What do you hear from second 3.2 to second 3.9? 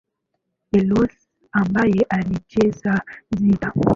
gitaa